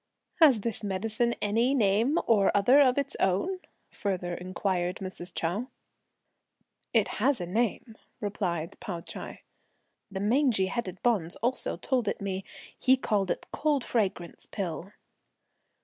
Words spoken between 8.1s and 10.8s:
replied Pao Ch'ai; "the mangy